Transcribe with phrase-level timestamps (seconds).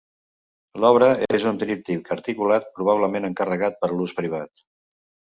[0.83, 4.65] L'obra és un tríptic articulat, probablement encarregat per a l'ús privat.